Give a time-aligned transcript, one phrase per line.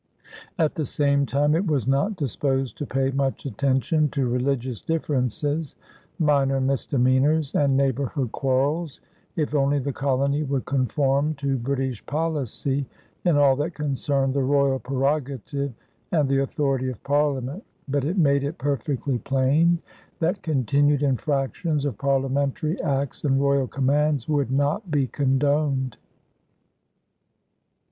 [0.57, 5.75] At the same time it was not disposed to pay much attention to religious differences,
[6.17, 8.99] minor misdemeanors, and neighborhood quarrels,
[9.35, 12.87] if only the colony would conform to British policy
[13.25, 15.71] in all that concerned the royal prerogative
[16.11, 19.77] and the authority of Parliament; but it made it perfectly plain
[20.17, 25.97] that continued infractions of parliamentary acts and royal commands would not be condoned.